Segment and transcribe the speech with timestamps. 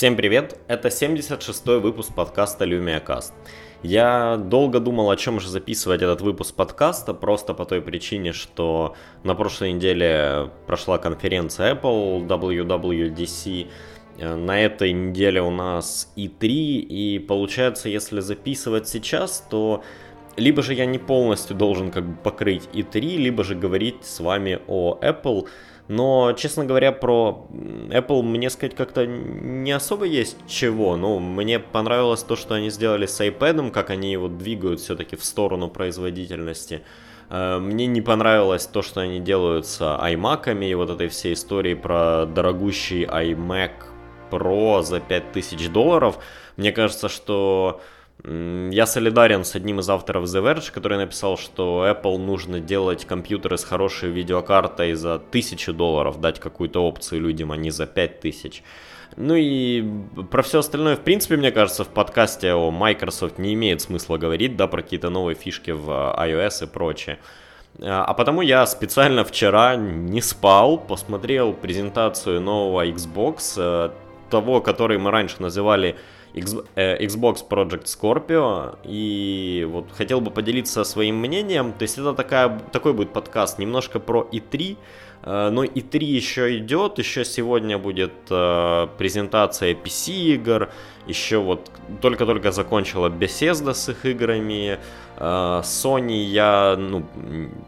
[0.00, 0.58] Всем привет!
[0.66, 3.32] Это 76-й выпуск подкаста LumiaCast.
[3.82, 8.96] Я долго думал, о чем же записывать этот выпуск подкаста, просто по той причине, что
[9.24, 13.66] на прошлой неделе прошла конференция Apple WWDC,
[14.36, 19.84] на этой неделе у нас E3, и получается, если записывать сейчас, то
[20.38, 24.60] либо же я не полностью должен как бы покрыть E3, либо же говорить с вами
[24.66, 25.46] о Apple,
[25.90, 30.96] но, честно говоря, про Apple мне сказать как-то не особо есть чего.
[30.96, 35.24] Ну, мне понравилось то, что они сделали с iPad, как они его двигают все-таки в
[35.24, 36.82] сторону производительности.
[37.28, 41.74] Э, мне не понравилось то, что они делают с iMac и вот этой всей истории
[41.74, 43.72] про дорогущий iMac
[44.30, 46.20] Pro за 5000 долларов.
[46.56, 47.80] Мне кажется, что
[48.24, 53.56] я солидарен с одним из авторов The Verge, который написал, что Apple нужно делать компьютеры
[53.56, 58.62] с хорошей видеокартой за 1000 долларов, дать какую-то опцию людям, а не за 5000.
[59.16, 59.84] Ну и
[60.30, 64.56] про все остальное, в принципе, мне кажется, в подкасте о Microsoft не имеет смысла говорить,
[64.56, 67.18] да, про какие-то новые фишки в iOS и прочее.
[67.82, 73.90] А, а потому я специально вчера не спал, посмотрел презентацию нового Xbox, э,
[74.30, 75.96] того, который мы раньше называли
[76.32, 82.60] Э, Xbox Project Scorpio, и вот хотел бы поделиться своим мнением, то есть это такая,
[82.70, 84.76] такой будет подкаст немножко про E3,
[85.24, 90.70] э, но E3 еще идет, еще сегодня будет э, презентация PC игр,
[91.08, 91.68] еще вот
[92.00, 94.78] только-только закончила Bethesda с их играми,
[95.20, 97.04] Sony я, ну,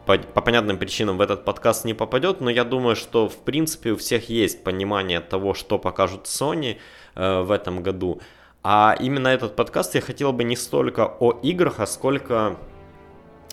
[0.06, 3.92] по, по понятным причинам в этот подкаст не попадет, но я думаю, что в принципе
[3.92, 6.78] у всех есть понимание того, что покажут Sony
[7.14, 8.20] в этом году.
[8.62, 12.56] А именно этот подкаст я хотел бы не столько о играх, а сколько,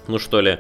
[0.08, 0.60] ну что ли,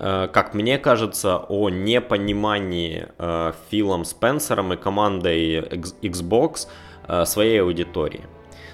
[0.00, 5.60] э, как мне кажется, о непонимании э, Филом Спенсером и командой
[6.02, 6.66] Xbox
[7.06, 8.24] э, своей аудитории.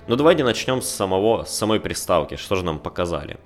[0.06, 3.38] Ну давайте начнем с, самого, с самой приставки, что же нам показали.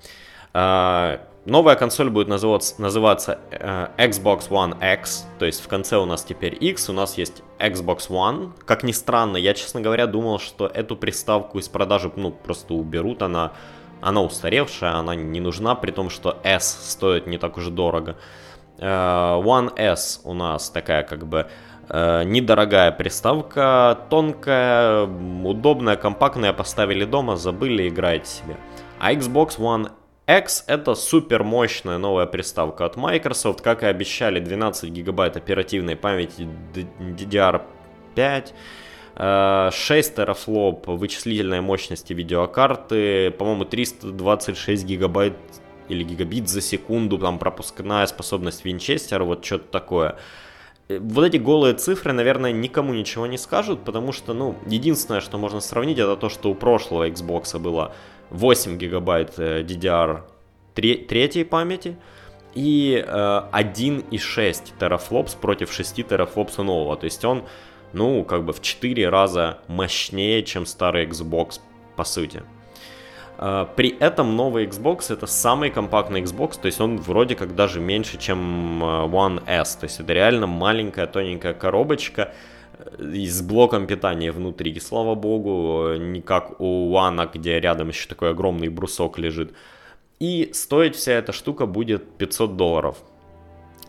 [1.47, 6.25] Новая консоль будет называться, называться э, Xbox One X, то есть в конце у нас
[6.25, 8.53] теперь X, у нас есть Xbox One.
[8.65, 13.21] Как ни странно, я, честно говоря, думал, что эту приставку из продажи, ну, просто уберут,
[13.21, 13.53] она,
[14.01, 18.17] она устаревшая, она не нужна, при том, что S стоит не так уж дорого.
[18.79, 21.47] Э, One S у нас такая, как бы,
[21.91, 28.57] э, недорогая приставка, тонкая, удобная, компактная, поставили дома, забыли, играете себе.
[28.99, 29.91] А Xbox One
[30.27, 36.49] X это супер мощная новая приставка от Microsoft, как и обещали, 12 гигабайт оперативной памяти
[36.75, 38.55] DDR5,
[39.71, 45.37] 6 э, терафлоп вычислительной мощности видеокарты, по-моему 326 гигабайт
[45.89, 50.17] или гигабит за секунду, там пропускная способность Винчестера, вот что-то такое.
[50.89, 55.37] Э, вот эти голые цифры, наверное, никому ничего не скажут, потому что, ну, единственное, что
[55.37, 57.95] можно сравнить, это то, что у прошлого Xbox было
[58.35, 59.65] 8 гигабайт э,
[60.75, 61.97] третьей памяти
[62.55, 63.11] и э,
[63.53, 66.97] 1,6 терафлопс против 6 терафлопса нового.
[66.97, 67.45] То есть он,
[67.93, 71.61] ну, как бы в 4 раза мощнее, чем старый Xbox,
[71.97, 72.43] по сути.
[73.39, 77.81] Э, при этом новый Xbox это самый компактный Xbox, то есть он вроде как даже
[77.81, 79.77] меньше, чем э, One S.
[79.77, 82.35] То есть это реально маленькая тоненькая коробочка,
[82.99, 84.79] и с блоком питания внутри.
[84.81, 89.53] Слава богу, не как у One, где рядом еще такой огромный брусок лежит.
[90.21, 92.97] И стоить вся эта штука будет 500 долларов.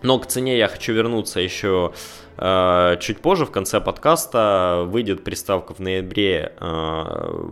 [0.01, 1.94] Но к цене я хочу вернуться еще
[2.38, 4.84] э, чуть позже, в конце подкаста.
[4.85, 7.45] Выйдет приставка в ноябре, э,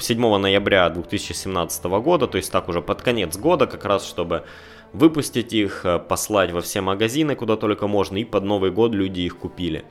[0.00, 4.44] 7 ноября 2017 года, то есть так уже под конец года, как раз чтобы
[4.92, 9.20] выпустить их, э, послать во все магазины, куда только можно, и под Новый год люди
[9.20, 9.84] их купили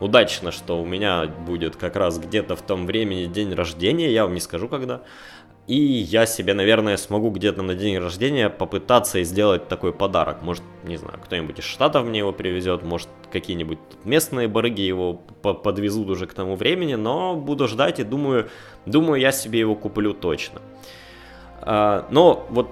[0.00, 4.34] удачно, что у меня будет как раз где-то в том времени день рождения, я вам
[4.34, 5.02] не скажу когда.
[5.66, 10.40] И я себе, наверное, смогу где-то на день рождения попытаться сделать такой подарок.
[10.42, 16.08] Может, не знаю, кто-нибудь из Штатов мне его привезет, может, какие-нибудь местные барыги его подвезут
[16.08, 18.48] уже к тому времени, но буду ждать и думаю,
[18.86, 20.62] думаю, я себе его куплю точно.
[21.62, 22.70] А, но вот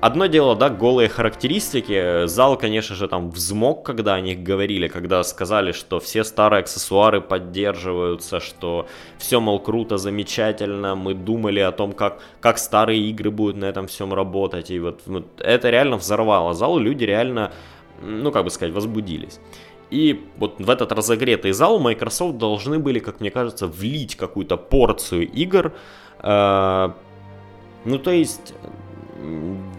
[0.00, 2.26] Одно дело, да, голые характеристики.
[2.26, 7.20] Зал, конечно же, там взмок, когда о них говорили, когда сказали, что все старые аксессуары
[7.20, 8.86] поддерживаются, что
[9.18, 10.94] все, мол, круто, замечательно.
[10.94, 14.70] Мы думали о том, как, как старые игры будут на этом всем работать.
[14.70, 16.78] И вот, вот это реально взорвало зал.
[16.78, 17.50] Люди реально,
[18.00, 19.40] ну, как бы сказать, возбудились.
[19.90, 25.28] И вот в этот разогретый зал Microsoft должны были, как мне кажется, влить какую-то порцию
[25.28, 25.72] игр.
[26.22, 26.90] Э,
[27.84, 28.54] ну, то есть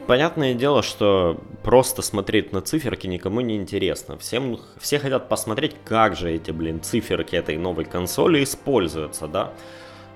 [0.08, 4.18] понятное дело, что просто смотреть на циферки никому не интересно.
[4.18, 9.54] Всем, все хотят посмотреть, как же эти, блин, циферки этой новой консоли используются, да.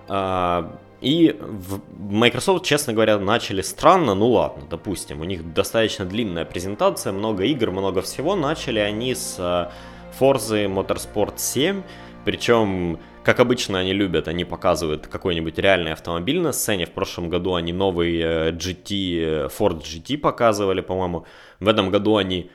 [0.07, 6.45] А, и в Microsoft, честно говоря, начали странно, ну ладно, допустим, у них достаточно длинная
[6.45, 8.35] презентация, много игр, много всего.
[8.35, 9.69] Начали они с э,
[10.17, 11.83] Forza Motorsport 7,
[12.23, 16.85] причем как обычно они любят, они показывают какой-нибудь реальный автомобиль на сцене.
[16.85, 21.25] В прошлом году они новый GT, э, Ford GT показывали, по-моему.
[21.59, 22.49] В этом году они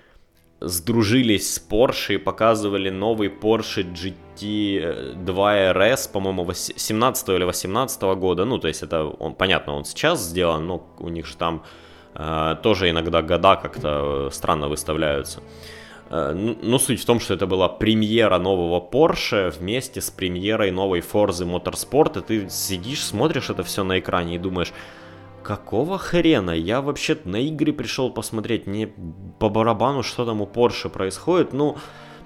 [0.61, 8.45] сдружились с Porsche и показывали новый Porsche GT2 RS, по-моему, 17 или 18 года.
[8.45, 11.63] Ну, то есть это, он, понятно, он сейчас сделан, но у них же там
[12.15, 15.41] э, тоже иногда года как-то странно выставляются.
[16.11, 20.71] Э, ну, ну, суть в том, что это была премьера нового Porsche вместе с премьерой
[20.71, 24.73] новой Forza Motorsport, и ты сидишь, смотришь это все на экране и думаешь,
[25.43, 26.53] какого хрена?
[26.53, 28.89] Я вообще на игры пришел посмотреть, не
[29.39, 31.77] по барабану, что там у Porsche происходит, ну...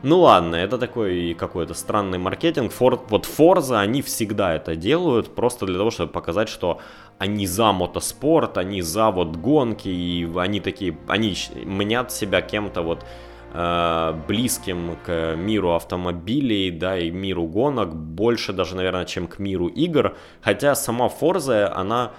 [0.05, 2.73] Ну ладно, это такой какой-то странный маркетинг.
[2.76, 6.81] Ford, вот Forza, они всегда это делают, просто для того, чтобы показать, что
[7.19, 13.05] они за мотоспорт, они за вот гонки, и они такие, они мнят себя кем-то вот
[13.52, 20.16] близким к миру автомобилей, да, и миру гонок, больше даже, наверное, чем к миру игр.
[20.40, 22.12] Хотя сама Forza, она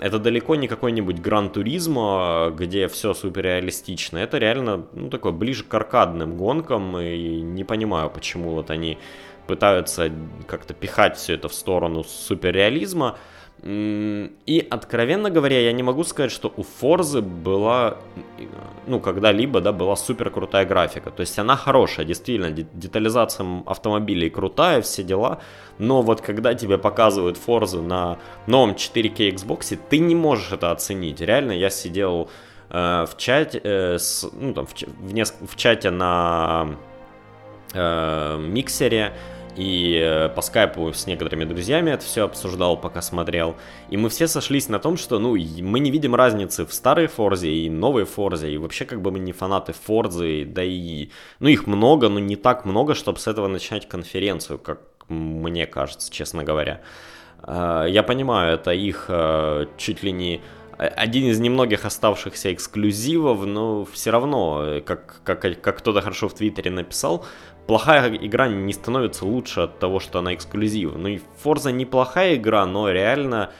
[0.00, 4.18] это далеко не какой-нибудь Гран Туризмо, где все супер реалистично.
[4.18, 8.98] Это реально, ну, такой ближе к аркадным гонкам, и не понимаю, почему вот они
[9.46, 10.10] пытаются
[10.46, 13.16] как-то пихать все это в сторону суперреализма.
[13.66, 17.96] И, откровенно говоря, я не могу сказать, что у Форзы была,
[18.86, 21.10] ну, когда-либо, да, была супер крутая графика.
[21.10, 25.38] То есть она хорошая, действительно, детализация автомобилей крутая, все дела.
[25.78, 31.22] Но вот когда тебе показывают Форзу на новом 4K Xbox, ты не можешь это оценить.
[31.22, 32.28] Реально, я сидел
[32.68, 36.76] э, в чате, э, с, ну, там, в, в, неск- в чате на
[37.72, 39.14] э, миксере,
[39.56, 43.56] и э, по скайпу с некоторыми друзьями это все обсуждал, пока смотрел.
[43.90, 47.52] И мы все сошлись на том, что, ну, мы не видим разницы в старой Форзе
[47.52, 51.10] и новой Форзе, и вообще как бы мы не фанаты Форзы, да и,
[51.40, 56.10] ну, их много, но не так много, чтобы с этого начинать конференцию, как мне кажется,
[56.12, 56.80] честно говоря.
[57.46, 60.40] Э, я понимаю, это их э, чуть ли не
[60.76, 66.72] один из немногих оставшихся эксклюзивов, но все равно, как, как, как кто-то хорошо в Твиттере
[66.72, 67.24] написал,
[67.66, 70.94] плохая игра не становится лучше от того, что она эксклюзив.
[70.96, 73.50] Ну и Forza неплохая игра, но реально,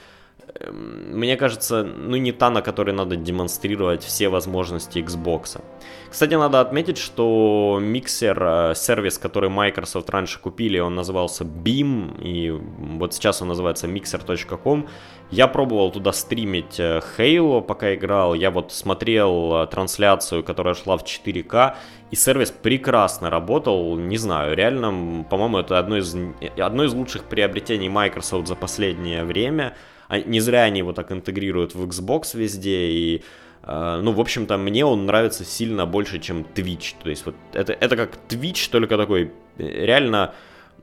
[0.71, 5.61] мне кажется, ну не та, на которой надо демонстрировать все возможности Xbox.
[6.09, 12.51] Кстати, надо отметить, что миксер, э, сервис, который Microsoft раньше купили, он назывался Beam, и
[12.97, 14.87] вот сейчас он называется mixer.com.
[15.31, 18.33] Я пробовал туда стримить э, Halo, пока играл.
[18.33, 21.75] Я вот смотрел э, трансляцию, которая шла в 4К,
[22.11, 23.97] и сервис прекрасно работал.
[23.97, 26.15] Не знаю, реально, по-моему, это одно из,
[26.57, 29.75] одно из лучших приобретений Microsoft за последнее время.
[30.09, 33.23] Не зря они его так интегрируют в Xbox везде, и
[33.63, 36.95] э, ну, в общем-то, мне он нравится сильно больше, чем Twitch.
[37.01, 40.33] То есть вот это, это как Twitch, только такой реально,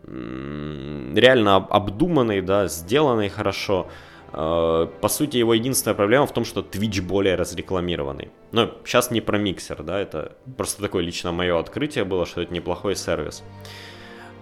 [0.05, 3.89] реально обдуманный, да, сделанный хорошо.
[4.33, 8.31] Э, по сути, его единственная проблема в том, что Twitch более разрекламированный.
[8.51, 12.53] Но сейчас не про миксер, да, это просто такое лично мое открытие было, что это
[12.53, 13.45] неплохой сервис.
[13.45, 13.82] Э,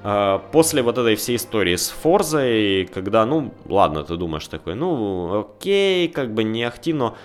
[0.02, 6.08] после вот этой всей истории с Форзой, когда, ну, ладно, ты думаешь такой, ну, окей,
[6.08, 7.16] как бы не ахти, но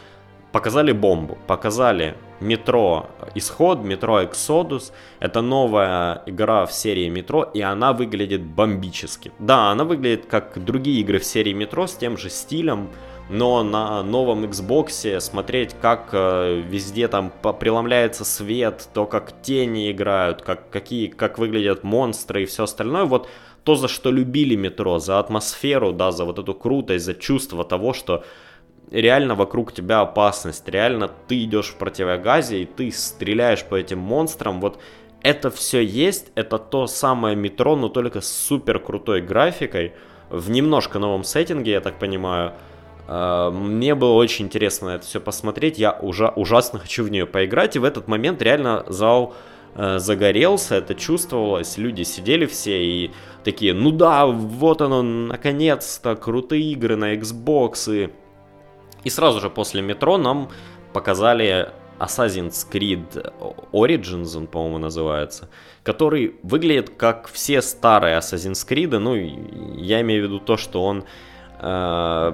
[0.51, 4.91] показали бомбу, показали метро Исход, метро Exodus.
[5.19, 9.31] Это новая игра в серии метро, и она выглядит бомбически.
[9.39, 12.89] Да, она выглядит как другие игры в серии метро с тем же стилем,
[13.29, 20.41] но на новом Xbox смотреть, как э, везде там преломляется свет, то, как тени играют,
[20.41, 23.27] как, какие, как выглядят монстры и все остальное, вот
[23.63, 27.93] то, за что любили метро, за атмосферу, да, за вот эту крутость, за чувство того,
[27.93, 28.23] что
[28.91, 34.61] реально вокруг тебя опасность, реально ты идешь в противогазе и ты стреляешь по этим монстрам,
[34.61, 34.79] вот
[35.21, 39.93] это все есть, это то самое метро, но только с супер крутой графикой,
[40.29, 42.53] в немножко новом сеттинге, я так понимаю.
[43.07, 47.75] А, мне было очень интересно это все посмотреть, я уже ужасно хочу в нее поиграть,
[47.75, 49.33] и в этот момент реально зал
[49.75, 53.11] э, загорелся, это чувствовалось, люди сидели все и
[53.43, 58.09] такие, ну да, вот оно, наконец-то, крутые игры на Xbox, и
[59.05, 60.49] и сразу же после метро нам
[60.91, 61.69] показали
[61.99, 63.33] Assassin's Creed
[63.71, 65.49] Origins, он, по-моему, называется,
[65.83, 71.05] который выглядит как все старые Assassin's Creed, ну, я имею в виду то, что он...
[71.61, 72.33] Э,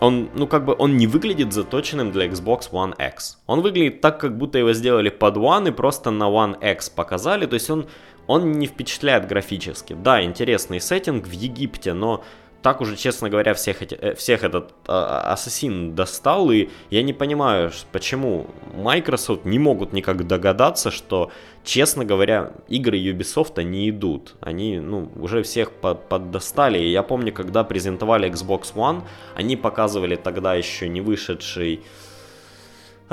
[0.00, 3.38] он, ну, как бы, он не выглядит заточенным для Xbox One X.
[3.46, 7.46] Он выглядит так, как будто его сделали под One и просто на One X показали.
[7.46, 7.86] То есть он,
[8.26, 9.94] он не впечатляет графически.
[9.94, 12.22] Да, интересный сеттинг в Египте, но
[12.64, 17.70] так уже, честно говоря, всех, эти, э, всех этот ассасин достал, и я не понимаю,
[17.92, 21.30] почему Microsoft не могут никак догадаться, что,
[21.62, 24.34] честно говоря, игры Ubisoft не идут.
[24.40, 29.02] Они, ну, уже всех под, поддостали, и я помню, когда презентовали Xbox One,
[29.36, 31.82] они показывали тогда еще не вышедший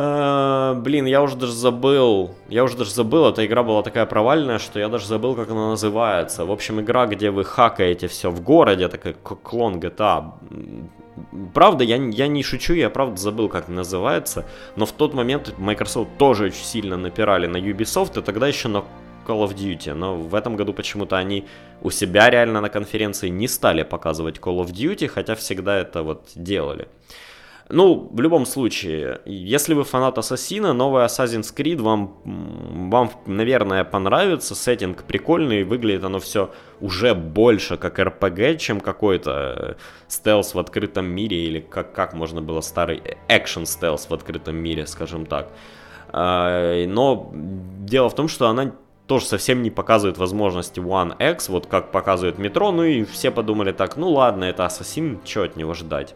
[0.02, 2.32] Э, блин, я уже даже забыл.
[2.50, 5.70] Я уже даже забыл, эта игра была такая провальная, что я даже забыл, как она
[5.70, 6.46] называется.
[6.46, 10.32] В общем, игра, где вы хакаете все в городе, такая клон GTA.
[11.54, 14.46] Правда, я, я не шучу, я правда забыл, как называется.
[14.76, 18.84] Но в тот момент Microsoft тоже очень сильно напирали на Ubisoft, и тогда еще на
[19.28, 19.94] Call of Duty.
[19.94, 21.46] Но в этом году почему-то они
[21.82, 26.30] у себя реально на конференции не стали показывать Call of Duty, хотя всегда это вот
[26.36, 26.88] делали.
[27.74, 32.18] Ну, в любом случае, если вы фанат Ассасина, новый Assassin's Creed вам,
[32.90, 34.56] вам, наверное, понравится.
[34.56, 36.52] Сеттинг прикольный, выглядит оно все
[36.82, 39.76] уже больше как RPG, чем какой-то э,
[40.10, 44.86] стелс в открытом мире, или как, как можно было старый экшен стелс в открытом мире,
[44.86, 45.48] скажем так.
[46.10, 48.74] А, но дело в том, что она
[49.08, 53.72] тоже совсем не показывает возможности One X, вот как показывает метро, ну и все подумали
[53.72, 56.16] так, ну ладно, это Ассасин, что от него ждать.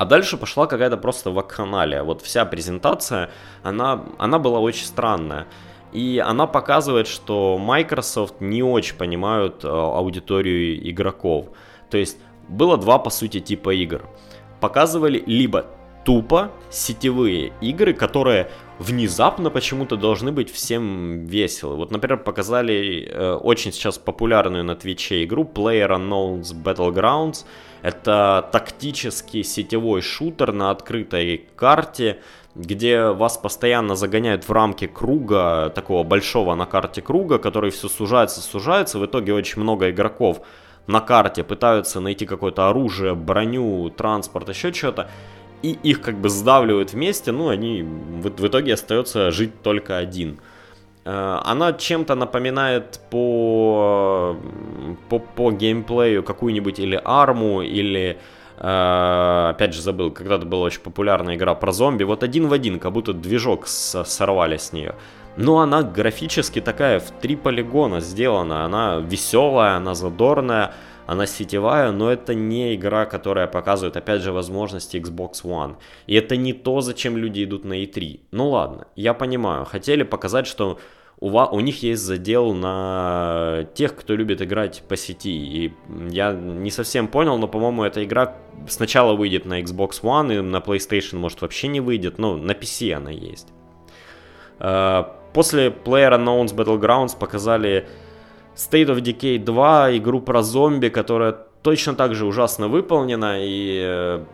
[0.00, 2.02] А дальше пошла какая-то просто вакханалия.
[2.02, 3.28] Вот вся презентация,
[3.62, 5.46] она, она была очень странная.
[5.92, 11.48] И она показывает, что Microsoft не очень понимают э, аудиторию игроков.
[11.90, 12.16] То есть
[12.48, 14.08] было два, по сути, типа игр.
[14.58, 15.66] Показывали либо
[16.06, 21.76] тупо сетевые игры, которые внезапно почему-то должны быть всем веселы.
[21.76, 27.44] Вот, например, показали э, очень сейчас популярную на Твиче игру PlayerUnknown's Battlegrounds.
[27.82, 32.20] Это тактический сетевой шутер на открытой карте,
[32.54, 38.40] где вас постоянно загоняют в рамки круга, такого большого на карте круга, который все сужается,
[38.40, 38.98] сужается.
[38.98, 40.42] В итоге очень много игроков
[40.86, 45.08] на карте пытаются найти какое-то оружие, броню, транспорт, еще что-то
[45.62, 50.38] и их как бы сдавливают вместе, ну, они в, в итоге остается жить только один.
[51.04, 54.36] Э, она чем-то напоминает по,
[55.08, 58.18] по, по геймплею какую-нибудь или арму, или
[58.62, 62.78] Uh, опять же забыл, когда-то была очень популярная игра про зомби, вот один в один,
[62.78, 64.96] как будто движок сорвали с нее.
[65.36, 70.74] Но она графически такая в три полигона сделана, она веселая, она задорная,
[71.10, 75.74] она сетевая, но это не игра, которая показывает, опять же, возможности Xbox One.
[76.06, 78.20] И это не то, зачем люди идут на E3.
[78.30, 80.78] Ну ладно, я понимаю, хотели показать, что
[81.18, 85.32] у, вас, у них есть задел на тех, кто любит играть по сети.
[85.32, 85.72] И
[86.10, 88.36] я не совсем понял, но, по-моему, эта игра
[88.68, 92.18] сначала выйдет на Xbox One, и на PlayStation, может, вообще не выйдет.
[92.18, 93.48] Но на PC она есть.
[94.60, 95.02] Э,
[95.34, 97.88] после PlayerUnknown's Battlegrounds показали
[98.60, 104.24] State of Decay 2, игру про зомби, которая точно так же ужасно выполнена и э,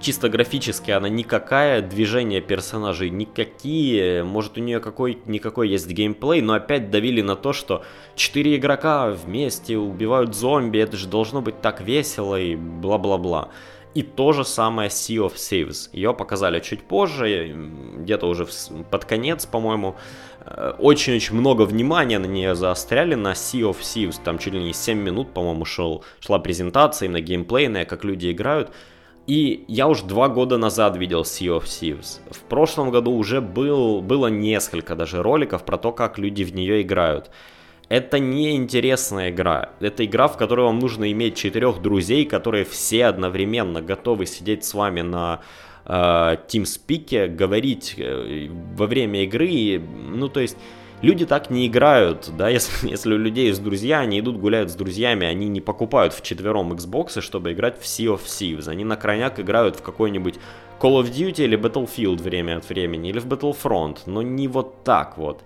[0.00, 6.52] чисто графически она никакая, движения персонажей никакие, может у нее какой, никакой есть геймплей, но
[6.52, 7.82] опять давили на то, что
[8.14, 13.48] 4 игрока вместе убивают зомби, это же должно быть так весело и бла-бла-бла.
[13.94, 15.90] И то же самое Sea of Thieves.
[15.92, 17.56] Ее показали чуть позже,
[17.96, 18.46] где-то уже
[18.88, 19.96] под конец, по-моему.
[20.44, 24.20] Э, очень-очень много внимания на нее заостряли на Sea of Thieves.
[24.22, 28.70] Там чуть ли не 7 минут, по-моему, шел, шла презентация именно геймплейная, как люди играют.
[29.26, 32.20] И я уже два года назад видел Sea of Thieves.
[32.30, 36.82] В прошлом году уже был, было несколько даже роликов про то, как люди в нее
[36.82, 37.30] играют.
[37.90, 39.70] Это не интересная игра.
[39.80, 44.74] Это игра, в которой вам нужно иметь четырех друзей, которые все одновременно готовы сидеть с
[44.74, 45.40] вами на
[45.86, 49.80] э, TeamSpeak, говорить э, во время игры.
[49.80, 50.56] Ну, то есть,
[51.02, 54.76] люди так не играют, да, если, если у людей есть друзья, они идут гуляют с
[54.76, 58.68] друзьями, они не покупают в четвером Xbox, чтобы играть в Sea of Thieves.
[58.68, 60.36] Они на крайняк играют в какой-нибудь
[60.78, 65.18] Call of Duty или Battlefield время от времени, или в Battlefront, но не вот так
[65.18, 65.42] вот.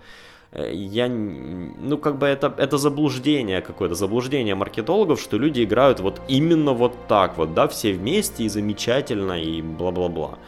[0.54, 6.20] Э, я, ну, как бы это, это заблуждение какое-то, заблуждение маркетологов, что люди играют вот
[6.28, 10.38] именно вот так вот, да, все вместе и замечательно и бла-бла-бла.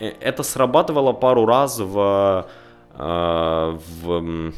[0.00, 2.46] Э, это срабатывало пару раз в,
[2.98, 4.52] э, в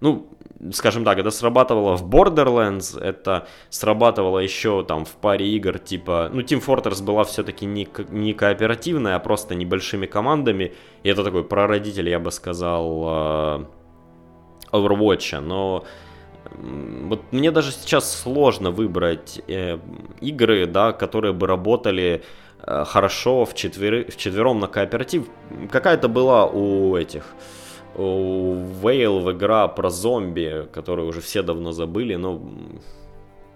[0.00, 0.26] ну,
[0.72, 6.40] скажем так, это срабатывало в Borderlands, это срабатывало еще там в паре игр, типа, ну,
[6.40, 12.08] Team Fortress была все-таки не, не кооперативная, а просто небольшими командами, и это такой прародитель,
[12.08, 13.64] я бы сказал, э,
[14.72, 15.84] Overwatch, но
[16.54, 19.78] вот мне даже сейчас сложно выбрать э,
[20.20, 22.22] игры, да, которые бы работали
[22.66, 25.26] э, хорошо в, четверы, в четвером на кооператив.
[25.70, 27.63] Какая-то была у этих, у
[27.96, 32.40] Вейл игра про зомби, которую уже все давно забыли, но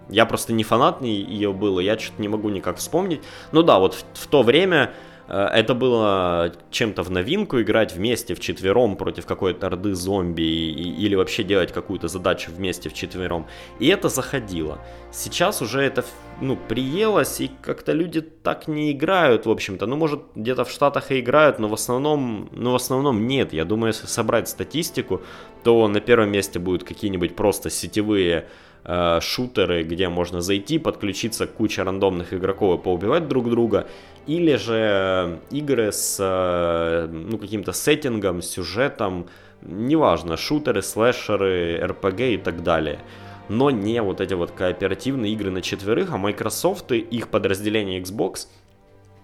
[0.09, 3.21] я просто не фанат ее был, и я что-то не могу никак вспомнить.
[3.51, 8.33] Ну да, вот в, в то время Э, это было чем-то в новинку играть вместе
[8.33, 13.45] в четвером против какой-то орды зомби или вообще делать какую-то задачу вместе в четвером.
[13.79, 14.79] И это заходило.
[15.11, 16.03] Сейчас уже это
[16.41, 19.85] ну, приелось, и как-то люди так не играют, в общем-то.
[19.85, 23.53] Ну, может, где-то в Штатах и играют, но в основном, ну, в основном нет.
[23.53, 25.21] Я думаю, если собрать статистику,
[25.63, 28.47] то на первом месте будут какие-нибудь просто сетевые
[28.89, 33.87] э, шутеры, где можно зайти, подключиться к куче рандомных игроков и поубивать друг друга,
[34.25, 39.27] или же игры с э, ну, каким-то сеттингом, сюжетом,
[39.61, 42.99] неважно, шутеры, слэшеры, RPG и так далее.
[43.47, 48.47] Но не вот эти вот кооперативные игры на четверых, а Microsoft и их подразделение Xbox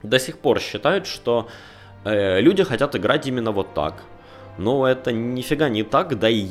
[0.04, 1.48] до сих пор считают, что
[2.04, 4.04] э, люди хотят играть именно вот так.
[4.58, 6.48] Но это нифига не так, да и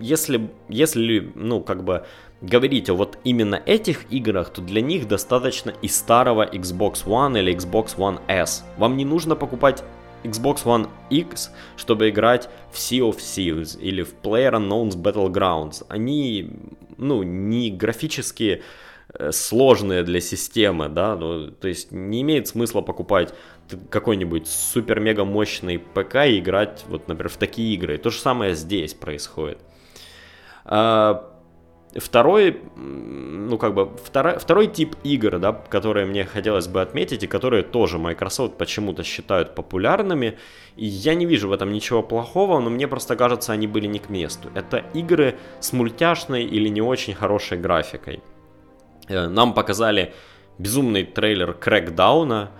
[0.00, 2.04] если, если, ну, как бы
[2.40, 7.54] говорить о вот именно этих играх, то для них достаточно и старого Xbox One или
[7.54, 8.64] Xbox One S.
[8.78, 9.84] Вам не нужно покупать
[10.24, 15.84] Xbox One X, чтобы играть в Sea of Thieves или в PlayerUnknown's Battlegrounds.
[15.88, 16.50] Они,
[16.96, 18.62] ну, не графически
[19.14, 23.34] э, сложные для системы, да, ну, то есть не имеет смысла покупать
[23.88, 27.98] какой-нибудь супер-мега мощный ПК и играть, вот, например, в такие игры.
[27.98, 29.58] То же самое здесь происходит.
[30.64, 31.29] А,
[31.96, 37.26] Второй, ну как бы, второй, второй тип игр, да, которые мне хотелось бы отметить, и
[37.26, 40.38] которые тоже Microsoft почему-то считают популярными,
[40.76, 43.98] и я не вижу в этом ничего плохого, но мне просто кажется, они были не
[43.98, 44.50] к месту.
[44.54, 48.20] Это игры с мультяшной или не очень хорошей графикой.
[49.08, 50.14] Э, нам показали
[50.58, 52.50] безумный трейлер Крэкдауна,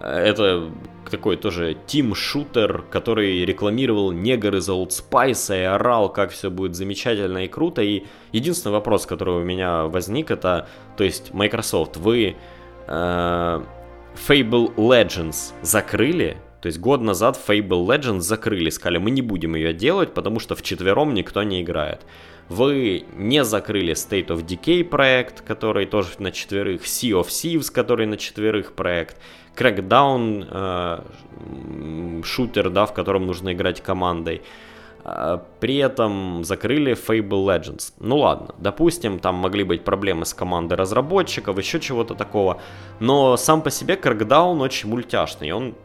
[0.00, 0.70] это
[1.10, 7.44] такой тоже тим-шутер, который рекламировал негр из Old Spice и орал, как все будет замечательно
[7.44, 7.82] и круто.
[7.82, 12.36] И единственный вопрос, который у меня возник, это, то есть, Microsoft, вы
[12.86, 13.60] э,
[14.28, 19.72] Fable Legends закрыли, то есть год назад Fable Legends закрыли, сказали, мы не будем ее
[19.72, 22.00] делать, потому что в четвером никто не играет.
[22.50, 28.06] Вы не закрыли State of Decay проект, который тоже на четверых, Sea of Thieves, который
[28.06, 29.18] на четверых проект,
[29.54, 34.42] Crackdown, э, шутер, да, в котором нужно играть командой.
[35.04, 37.92] Э, при этом закрыли Fable Legends.
[38.00, 42.60] Ну ладно, допустим, там могли быть проблемы с командой разработчиков, еще чего-то такого.
[42.98, 45.76] Но сам по себе Crackdown очень мультяшный, он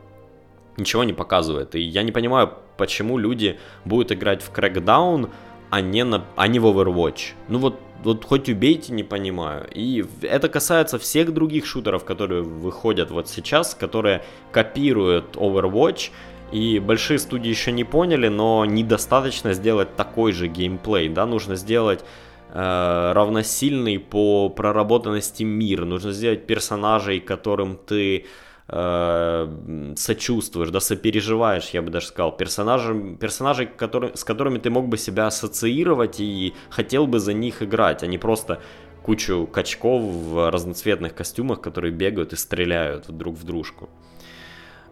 [0.78, 1.76] ничего не показывает.
[1.76, 5.30] И я не понимаю, почему люди будут играть в Crackdown,
[5.70, 7.34] а не, на, а не в Overwatch.
[7.48, 9.68] Ну вот вот хоть убейте, не понимаю.
[9.74, 16.12] И это касается всех других шутеров, которые выходят вот сейчас, которые копируют Overwatch.
[16.52, 22.06] И большие студии еще не поняли, но недостаточно сделать такой же геймплей, да, нужно сделать
[22.54, 28.24] э, равносильный по проработанности мир, нужно сделать персонажей, которым ты э,
[28.68, 34.98] сочувствуешь, да, сопереживаешь, я бы даже сказал, персонажи, персонажей, который, с которыми ты мог бы
[34.98, 38.60] себя ассоциировать и хотел бы за них играть, а не просто
[39.04, 43.88] кучу качков в разноцветных костюмах, которые бегают и стреляют друг в дружку.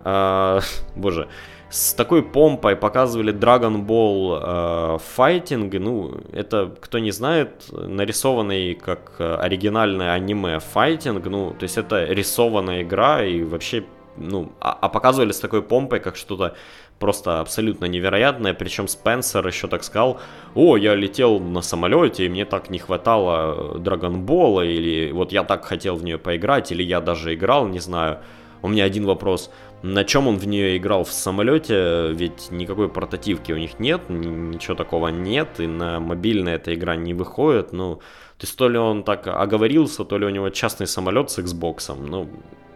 [0.03, 0.59] Э,
[0.95, 1.27] боже,
[1.73, 5.79] с такой помпой показывали Dragon Ball э, Fighting.
[5.79, 11.25] Ну, это, кто не знает, нарисованный как э, оригинальное аниме файтинг.
[11.25, 13.85] Ну, то есть это рисованная игра и вообще,
[14.17, 16.53] ну, а, а показывали с такой помпой, как что-то
[16.99, 18.53] просто абсолютно невероятное.
[18.53, 20.19] Причем Спенсер еще так сказал,
[20.53, 25.65] о, я летел на самолете, и мне так не хватало Драгонбола, или вот я так
[25.65, 28.19] хотел в нее поиграть, или я даже играл, не знаю.
[28.61, 29.49] У меня один вопрос.
[29.83, 32.13] На чем он в нее играл в самолете?
[32.13, 37.13] Ведь никакой портативки у них нет, ничего такого нет, и на мобильная эта игра не
[37.13, 37.73] выходит.
[37.73, 41.39] Ну, то есть то ли он так оговорился, то ли у него частный самолет с
[41.39, 41.93] Xbox.
[41.99, 42.29] Ну,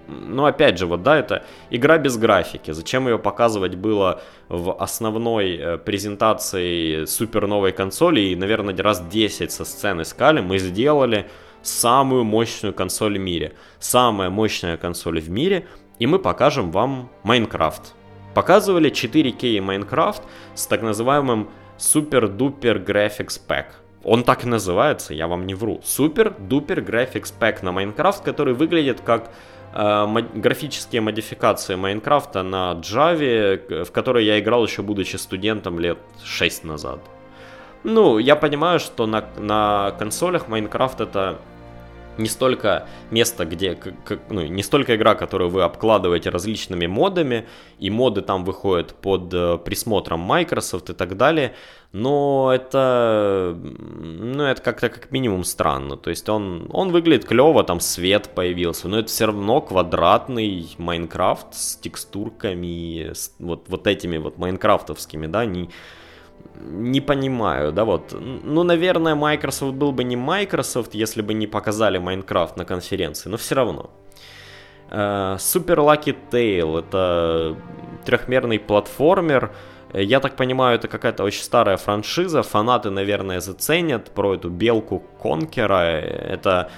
[0.09, 2.71] ну, опять же, вот, да, это игра без графики.
[2.71, 8.19] Зачем ее показывать было в основной э, презентации супер новой консоли?
[8.19, 10.41] И, наверное, раз 10 со сцены искали.
[10.41, 11.29] Мы сделали
[11.61, 13.53] самую мощную консоль в мире.
[13.79, 15.67] Самая мощная консоль в мире,
[15.99, 17.93] и мы покажем вам Майнкрафт.
[18.33, 20.21] Показывали 4К Майнкрафт
[20.53, 21.49] с так называемым
[22.35, 23.65] Duper Graphics Pack.
[24.03, 25.81] Он так и называется, я вам не вру.
[26.37, 29.31] Duper Graphics Pack на Майнкрафт, который выглядит как
[29.73, 30.05] э,
[30.35, 36.99] графические модификации Майнкрафта на Java, в которой я играл еще будучи студентом лет 6 назад.
[37.83, 41.39] Ну, я понимаю, что на, на консолях Minecraft это
[42.17, 47.47] не столько место, где, как, ну, не столько игра, которую вы обкладываете различными модами,
[47.79, 51.53] и моды там выходят под э, присмотром Microsoft и так далее,
[51.91, 57.79] но это, ну, это как-то как минимум странно, то есть он, он выглядит клево, там
[57.79, 64.37] свет появился, но это все равно квадратный Minecraft с текстурками, с вот, вот этими вот
[64.37, 65.69] майнкрафтовскими, да, не
[66.59, 68.15] не понимаю, да, вот.
[68.19, 73.37] Ну, наверное, Microsoft был бы не Microsoft, если бы не показали Майнкрафт на конференции, но
[73.37, 73.89] все равно.
[74.89, 77.57] Uh, Super Lucky Tail это
[78.05, 79.51] трехмерный платформер.
[79.93, 82.41] Я так понимаю, это какая-то очень старая франшиза.
[82.41, 85.99] Фанаты, наверное, заценят про эту белку Конкера.
[85.99, 86.69] Это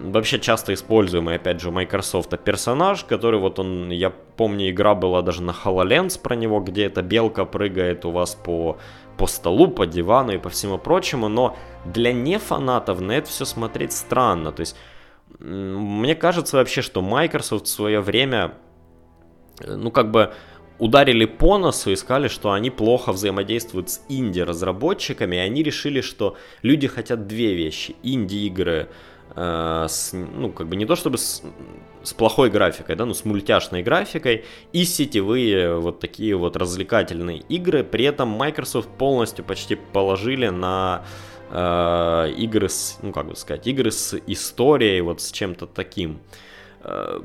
[0.00, 5.42] вообще часто используемый, опять же, Microsoft персонаж, который вот он, я помню, игра была даже
[5.42, 8.78] на HoloLens про него, где эта белка прыгает у вас по,
[9.16, 13.92] по столу, по дивану и по всему прочему, но для нефанатов на это все смотреть
[13.92, 14.76] странно, то есть
[15.38, 18.54] мне кажется вообще, что Microsoft в свое время,
[19.60, 20.32] э, ну как бы
[20.78, 26.36] ударили по носу и сказали, что они плохо взаимодействуют с инди-разработчиками, и они решили, что
[26.62, 27.94] люди хотят две вещи.
[28.02, 28.88] Инди-игры
[29.34, 31.42] с, ну, как бы не то чтобы с,
[32.02, 37.84] с плохой графикой, да, но с мультяшной графикой и сетевые вот такие вот развлекательные игры.
[37.84, 41.04] При этом Microsoft полностью почти положили на
[41.50, 46.20] э, игры с, ну, как бы сказать, игры с историей, вот с чем-то таким.
[46.80, 47.20] Э,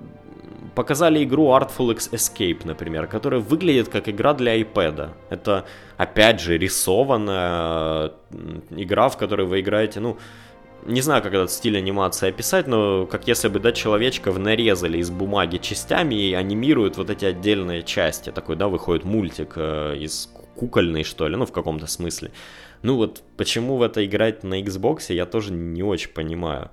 [0.76, 5.10] показали игру Artful Escape, например, которая выглядит как игра для iPad.
[5.30, 5.66] Это,
[5.98, 10.18] опять же, рисованная э, игра, в которой вы играете, ну,
[10.88, 15.10] не знаю, как этот стиль анимации описать, но как если бы, да, человечков нарезали из
[15.10, 18.32] бумаги частями и анимируют вот эти отдельные части.
[18.32, 22.32] Такой, да, выходит мультик э, из кукольный, что ли, ну, в каком-то смысле.
[22.84, 26.72] Ну вот, почему в это играть на Xbox, я тоже не очень понимаю.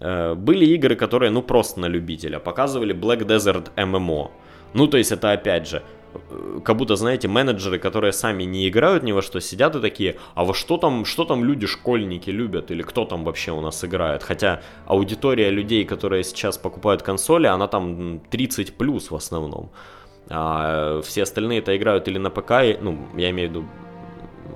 [0.00, 2.38] Э, были игры, которые, ну, просто на любителя.
[2.40, 4.30] Показывали Black Desert MMO.
[4.74, 5.82] Ну, то есть это, опять же,
[6.64, 10.44] как будто, знаете, менеджеры, которые сами не играют ни во что, сидят и такие, а
[10.44, 14.22] во что там, что там люди, школьники любят, или кто там вообще у нас играет?
[14.22, 19.70] Хотя аудитория людей, которые сейчас покупают консоли, она там 30 плюс в основном.
[20.28, 23.64] А все остальные-то играют или на ПК, ну, я имею в виду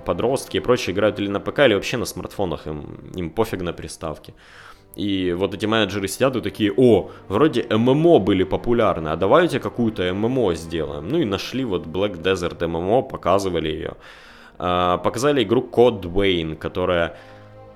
[0.05, 3.73] подростки и прочие играют или на ПК, или вообще на смартфонах, им, им пофиг на
[3.73, 4.35] приставки.
[4.97, 10.13] И вот эти менеджеры сидят и такие, о, вроде MMO были популярны, а давайте какую-то
[10.15, 11.09] MMO сделаем.
[11.09, 13.95] Ну и нашли вот Black Desert MMO, показывали ее.
[14.59, 17.17] А, показали игру Code Vein, которая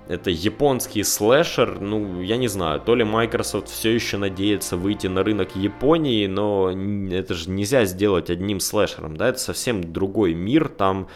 [0.09, 5.23] это японский слэшер, ну, я не знаю, то ли Microsoft все еще надеется выйти на
[5.23, 11.09] рынок Японии, но это же нельзя сделать одним слэшером, да, это совсем другой мир, там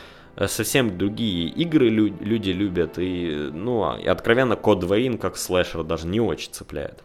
[0.47, 5.85] совсем другие игры лю- люди любят, и, ну, а, и откровенно Код Vein как слэшер
[5.85, 7.03] даже не очень цепляет.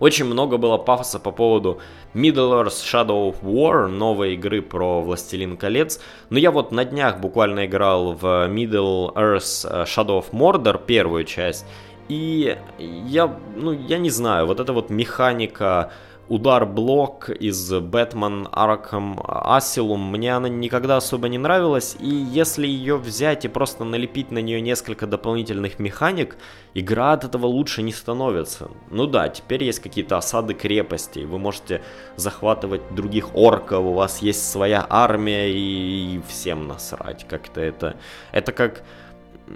[0.00, 1.80] Очень много было пафоса по поводу
[2.14, 6.00] Middle-earth Shadow of War, новой игры про Властелин колец.
[6.30, 11.66] Но я вот на днях буквально играл в Middle-earth э, Shadow of Mordor, первую часть.
[12.08, 15.92] И я, ну, я не знаю, вот эта вот механика
[16.28, 20.10] удар-блок из Batman Arkham Asylum.
[20.10, 24.60] Мне она никогда особо не нравилась, и если ее взять и просто налепить на нее
[24.60, 26.36] несколько дополнительных механик,
[26.74, 28.70] игра от этого лучше не становится.
[28.90, 31.82] Ну да, теперь есть какие-то осады крепостей, вы можете
[32.16, 37.26] захватывать других орков, у вас есть своя армия и всем насрать.
[37.28, 37.96] Как-то это...
[38.32, 38.82] Это как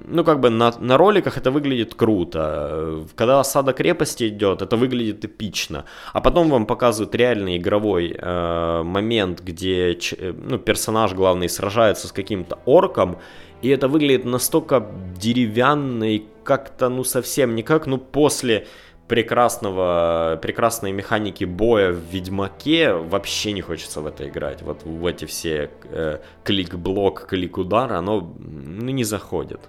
[0.04, 3.04] ну, как бы на, на роликах это выглядит круто.
[3.14, 5.84] Когда осада крепости идет, это выглядит эпично.
[6.12, 12.12] А потом вам показывают реальный игровой э, момент, где ч, ну, персонаж главный сражается с
[12.12, 13.18] каким-то орком,
[13.62, 18.66] и это выглядит настолько деревянно и как-то, ну, совсем никак, ну, после
[19.08, 24.62] прекрасного, прекрасной механики боя в Ведьмаке вообще не хочется в это играть.
[24.62, 29.60] Вот в эти все э, клик-блок, клик-удар, оно ну, не заходит.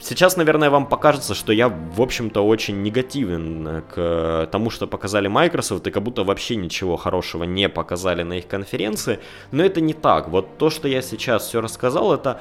[0.00, 5.86] Сейчас, наверное, вам покажется, что я, в общем-то, очень негативен к тому, что показали Microsoft,
[5.86, 9.18] и как будто вообще ничего хорошего не показали на их конференции.
[9.50, 10.28] Но это не так.
[10.28, 12.40] Вот то, что я сейчас все рассказал, это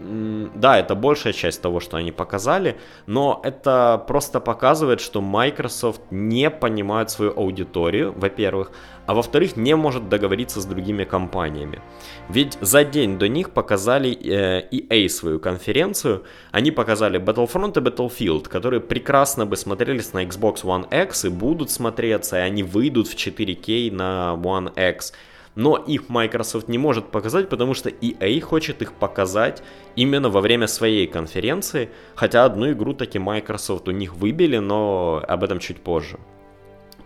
[0.00, 2.76] да, это большая часть того, что они показали,
[3.06, 8.72] но это просто показывает, что Microsoft не понимает свою аудиторию, во-первых,
[9.06, 11.80] а во-вторых, не может договориться с другими компаниями.
[12.28, 18.48] Ведь за день до них показали э, EA свою конференцию, они показали Battlefront и Battlefield,
[18.48, 23.14] которые прекрасно бы смотрелись на Xbox One X и будут смотреться, и они выйдут в
[23.14, 25.12] 4K на One X.
[25.54, 29.62] но их Microsoft не может показать, потому что EA хочет их показать
[29.96, 35.44] именно во время своей конференции, хотя одну игру таки Microsoft у них выбили, но об
[35.44, 36.18] этом чуть позже.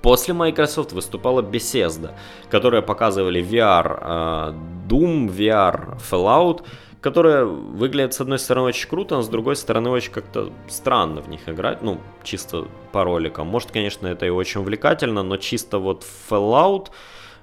[0.02, 2.12] После Microsoft выступала Bethesda,
[2.50, 4.54] которая показывали VR э,
[4.88, 6.64] Doom, VR Fallout,
[7.00, 11.28] которая выглядит с одной стороны очень круто, но с другой стороны очень как-то странно в
[11.28, 13.48] них играть, ну, чисто по роликам.
[13.48, 16.88] Может, конечно, это и очень увлекательно, но чисто вот Fallout,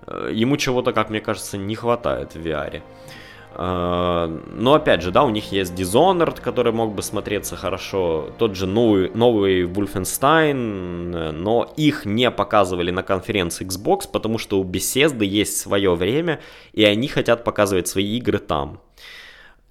[0.08, 2.82] ему чего-то, как мне кажется, не хватает в VR.
[3.58, 8.56] Э, но опять же, да, у них есть Dishonored, который мог бы смотреться хорошо, тот
[8.56, 15.24] же новый, новый Wolfenstein, но их не показывали на конференции Xbox, потому что у Bethesda
[15.24, 16.42] есть свое время,
[16.74, 18.82] и они хотят показывать свои игры там.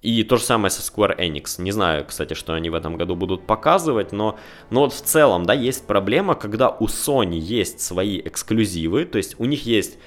[0.01, 1.59] И то же самое со Square Enix.
[1.59, 4.37] Не знаю, кстати, что они в этом году будут показывать, но,
[4.69, 9.39] но вот в целом, да, есть проблема, когда у Sony есть свои эксклюзивы, то есть
[9.39, 9.97] у них есть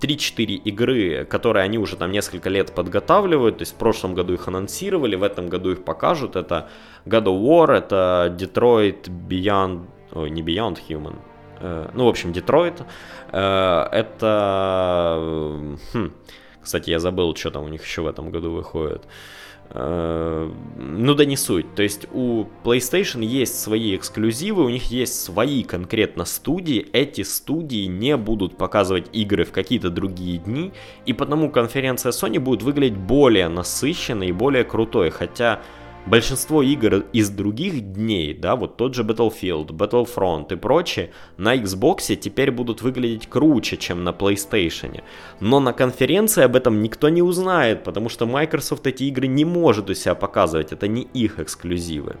[0.00, 4.48] 3-4 игры, которые они уже там несколько лет подготавливают, то есть в прошлом году их
[4.48, 6.68] анонсировали, в этом году их покажут, это
[7.06, 11.16] God of War, это Detroit Beyond, ой, не Beyond Human,
[11.60, 12.82] э, ну, в общем, Detroit,
[13.32, 15.18] э, это,
[15.92, 16.12] хм,
[16.62, 19.02] кстати, я забыл, что там у них еще в этом году выходит.
[19.02, 19.08] Э,
[19.72, 21.74] ну да не суть.
[21.74, 26.86] То есть у PlayStation есть свои эксклюзивы, у них есть свои конкретно студии.
[26.92, 30.72] Эти студии не будут показывать игры в какие-то другие дни,
[31.06, 35.10] и потому конференция Sony будет выглядеть более насыщенной и более крутой.
[35.10, 35.60] Хотя
[36.06, 42.14] большинство игр из других дней, да, вот тот же Battlefield, Battlefront и прочее, на Xbox
[42.16, 45.02] теперь будут выглядеть круче, чем на PlayStation.
[45.40, 49.90] Но на конференции об этом никто не узнает, потому что Microsoft эти игры не может
[49.90, 52.16] у себя показывать, это не их эксклюзивы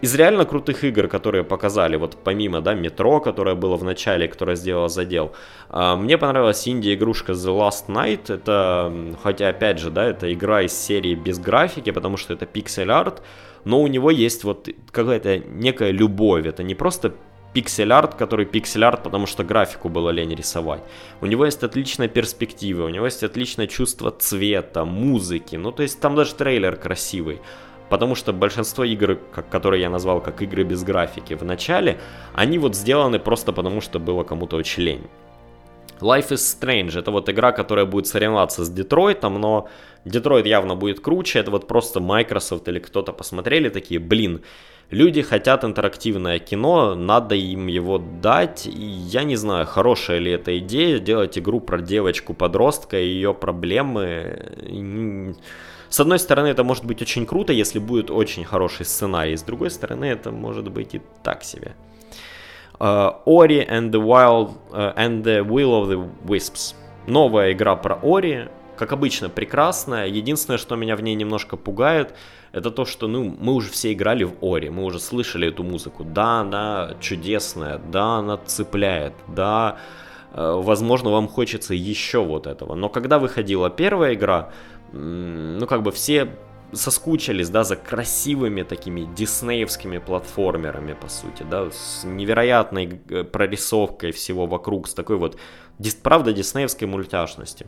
[0.00, 4.56] из реально крутых игр, которые показали, вот помимо, да, Метро, которое было в начале, которое
[4.56, 5.32] сделало задел,
[5.68, 10.72] а, мне понравилась инди-игрушка The Last Night, это, хотя, опять же, да, это игра из
[10.72, 13.22] серии без графики, потому что это пиксель-арт,
[13.64, 17.12] но у него есть вот какая-то некая любовь, это не просто
[17.52, 20.82] пиксель-арт, который пиксель-арт, потому что графику было лень рисовать.
[21.20, 26.00] У него есть отличная перспектива, у него есть отличное чувство цвета, музыки, ну то есть
[26.00, 27.40] там даже трейлер красивый
[27.90, 29.18] потому что большинство игр,
[29.50, 31.98] которые я назвал как игры без графики в начале,
[32.34, 35.06] они вот сделаны просто потому, что было кому-то очень лень.
[36.00, 39.68] Life is Strange это вот игра, которая будет соревноваться с Детройтом, но
[40.06, 44.40] Детройт явно будет круче, это вот просто Microsoft или кто-то посмотрели такие, блин,
[44.90, 50.58] люди хотят интерактивное кино, надо им его дать, и я не знаю, хорошая ли эта
[50.58, 54.52] идея, делать игру про девочку-подростка и ее проблемы,
[55.90, 59.70] с одной стороны, это может быть очень круто, если будет очень хороший сценарий, с другой
[59.70, 61.74] стороны, это может быть и так себе.
[62.78, 66.74] Uh, Ori and the Wild uh, and the Will of the Wisps.
[67.06, 70.06] Новая игра про Ори, как обычно, прекрасная.
[70.06, 72.14] Единственное, что меня в ней немножко пугает,
[72.52, 76.04] это то, что ну, мы уже все играли в Ори, мы уже слышали эту музыку.
[76.04, 79.76] Да, она чудесная, да, она цепляет, да,
[80.32, 82.74] э, возможно, вам хочется еще вот этого.
[82.74, 84.50] Но когда выходила первая игра,
[84.92, 86.28] ну, как бы все
[86.72, 94.46] соскучились, да, за красивыми такими диснеевскими платформерами, по сути, да, с невероятной э, прорисовкой всего
[94.46, 95.36] вокруг, с такой вот,
[96.02, 97.66] правда, диснеевской мультяшностью.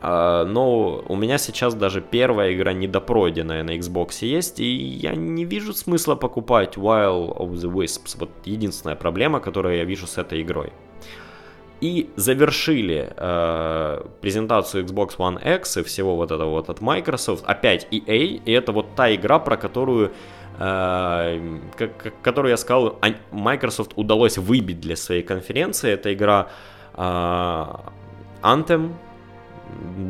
[0.00, 5.44] А, но у меня сейчас даже первая игра недопройденная на Xbox есть, и я не
[5.44, 8.16] вижу смысла покупать Wild of the Wisps.
[8.18, 10.72] Вот единственная проблема, которую я вижу с этой игрой.
[11.86, 17.86] И завершили э, презентацию Xbox One X и всего вот этого вот от Microsoft, опять
[17.92, 20.10] EA, и это вот та игра, про которую,
[20.58, 21.58] э,
[22.22, 22.98] которую я сказал,
[23.30, 25.92] Microsoft удалось выбить для своей конференции.
[25.92, 26.48] Это игра
[26.94, 27.64] э,
[28.42, 28.90] Anthem,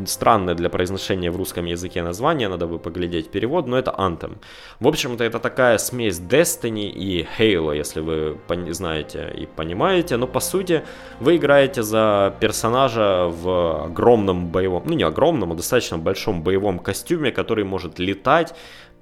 [0.07, 4.37] странное для произношения в русском языке название, надо бы поглядеть перевод, но это Anthem.
[4.81, 8.39] В общем-то, это такая смесь Destiny и Halo, если вы
[8.73, 10.83] знаете и понимаете, но по сути
[11.21, 17.31] вы играете за персонажа в огромном боевом, ну не огромном, а достаточно большом боевом костюме,
[17.33, 18.55] который может летать,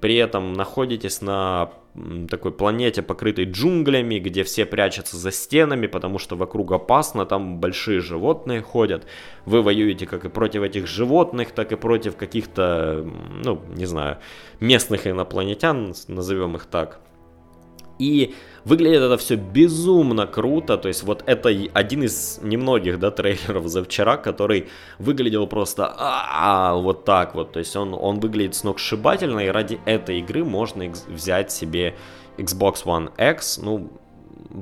[0.05, 1.71] при этом находитесь на
[2.29, 8.01] такой планете, покрытой джунглями, где все прячутся за стенами, потому что вокруг опасно, там большие
[8.01, 9.07] животные ходят.
[9.47, 13.03] Вы воюете как и против этих животных, так и против каких-то,
[13.43, 14.19] ну, не знаю,
[14.59, 16.99] местных инопланетян, назовем их так.
[17.99, 20.77] И выглядит это все безумно круто.
[20.77, 24.67] То есть вот это один из немногих, да, трейлеров за вчера, который
[24.99, 27.51] выглядел просто а, -а, -а вот так вот.
[27.51, 31.95] То есть он, он выглядит сногсшибательно, и ради этой игры можно взять себе
[32.37, 33.59] Xbox One X.
[33.61, 33.91] Ну,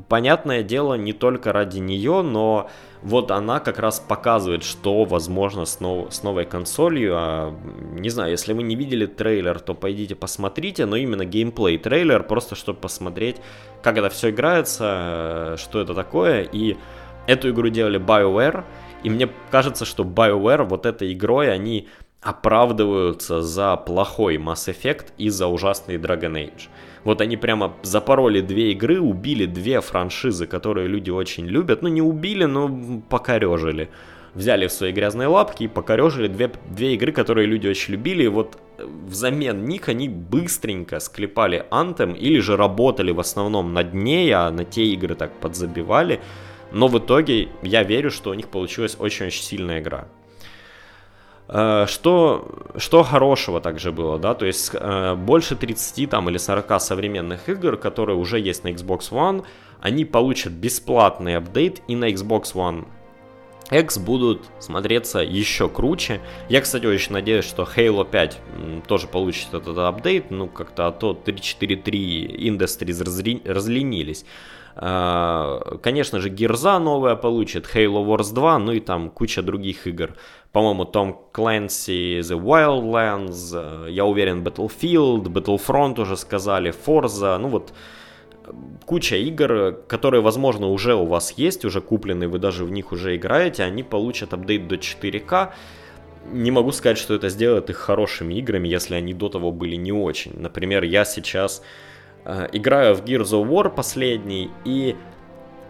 [0.08, 2.70] понятное дело, не только ради нее, но
[3.04, 7.14] вот она как раз показывает, что возможно с, нов- с новой консолью.
[7.16, 7.56] А,
[7.94, 12.56] не знаю, если вы не видели трейлер, то пойдите посмотрите, но именно геймплей трейлер, просто
[12.56, 13.38] чтобы посмотреть,
[13.82, 16.44] как это все играется, что это такое.
[16.44, 16.78] И
[17.28, 18.64] эту игру делали BioWare,
[19.04, 21.90] и мне кажется, что BioWare вот этой игрой, они
[22.24, 26.70] оправдываются за плохой Mass Effect и за ужасный Dragon Age.
[27.04, 31.82] Вот они прямо запороли две игры, убили две франшизы, которые люди очень любят.
[31.82, 33.90] Ну, не убили, но покорежили.
[34.34, 38.24] Взяли в свои грязные лапки и покорежили две, две игры, которые люди очень любили.
[38.24, 44.32] И вот взамен них они быстренько склепали Anthem или же работали в основном над ней,
[44.32, 46.20] а на те игры так подзабивали.
[46.72, 50.08] Но в итоге я верю, что у них получилась очень-очень сильная игра.
[51.48, 56.82] Э, что, что хорошего также было, да, то есть э, больше 30 там или 40
[56.82, 59.44] современных игр, которые уже есть на Xbox One,
[59.82, 62.86] они получат бесплатный апдейт и на Xbox One
[63.72, 66.22] X будут смотреться еще круче.
[66.50, 68.40] Я, кстати, очень надеюсь, что Halo 5
[68.88, 74.26] тоже получит этот апдейт, ну как-то а то 3.4.3 Industries разленились.
[74.76, 80.16] Э, конечно же, Герза новая получит, Halo Wars 2, ну и там куча других игр.
[80.52, 87.74] По-моему, Том Clancy The Wildlands, э, я уверен, Battlefield, Battlefront уже сказали, Forza, ну вот
[88.86, 93.16] куча игр, которые, возможно, уже у вас есть, уже куплены, вы даже в них уже
[93.16, 95.54] играете, они получат апдейт до 4К.
[96.32, 99.92] Не могу сказать, что это сделает их хорошими играми, если они до того были не
[99.92, 100.34] очень.
[100.40, 101.68] Например, я сейчас Э,
[102.26, 104.96] играю в Gears of War последний, и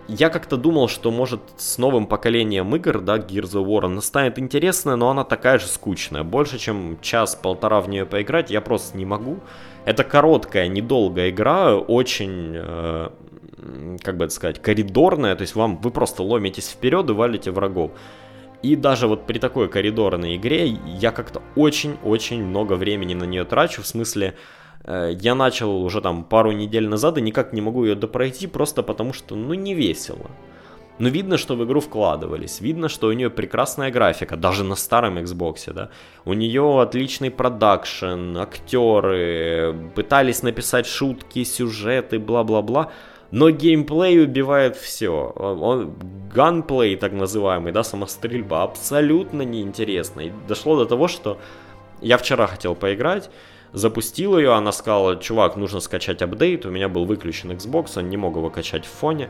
[0.07, 4.37] я как-то думал, что может с новым поколением игр, да, Gears of War, она станет
[4.37, 6.23] интересная, но она такая же скучная.
[6.23, 9.37] Больше, чем час-полтора в нее поиграть я просто не могу.
[9.85, 13.09] Это короткая, недолгая игра, очень, э,
[14.03, 17.91] как бы это сказать, коридорная, то есть вам, вы просто ломитесь вперед и валите врагов.
[18.61, 23.81] И даже вот при такой коридорной игре я как-то очень-очень много времени на нее трачу,
[23.81, 24.37] в смысле, Э,
[24.85, 29.13] я начал уже там пару недель назад и никак не могу ее допройти, просто потому
[29.13, 30.29] что, ну, не весело.
[30.99, 35.17] Но видно, что в игру вкладывались, видно, что у нее прекрасная графика, даже на старом
[35.17, 35.89] Xbox, да.
[36.23, 42.91] У нее отличный продакшн, актеры, пытались написать шутки, сюжеты, бла-бла-бла.
[43.31, 45.33] Но геймплей убивает все.
[45.35, 45.95] Он,
[46.31, 50.21] ганплей, так называемый, да, самострельба, абсолютно неинтересно.
[50.21, 51.39] И дошло до того, что
[52.01, 53.31] я вчера хотел поиграть,
[53.73, 58.17] запустил ее, она сказала, чувак, нужно скачать апдейт, у меня был выключен Xbox, он не
[58.17, 59.29] мог его качать в фоне,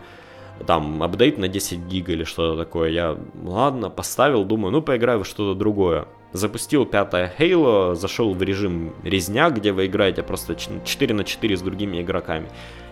[0.67, 5.27] там, апдейт на 10 гиг или что-то такое, я, ладно, поставил, думаю, ну, поиграю в
[5.27, 6.05] что-то другое.
[6.31, 11.61] Запустил пятое Halo, зашел в режим резня, где вы играете просто 4 на 4 с
[11.61, 12.49] другими игроками.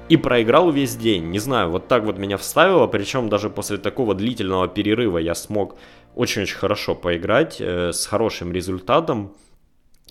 [0.09, 4.13] И проиграл весь день, не знаю, вот так вот меня вставило, причем даже после такого
[4.13, 5.75] длительного перерыва я смог
[6.15, 9.33] очень-очень хорошо поиграть, э, с хорошим результатом.